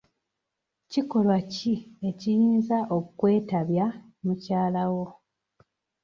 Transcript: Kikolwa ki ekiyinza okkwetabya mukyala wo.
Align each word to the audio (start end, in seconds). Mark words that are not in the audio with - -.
Kikolwa 0.91 1.37
ki 1.53 1.73
ekiyinza 2.09 2.77
okkwetabya 2.97 3.85
mukyala 4.23 4.83
wo. 4.93 5.05